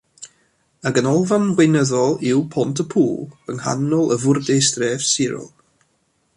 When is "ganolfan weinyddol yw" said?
0.95-2.41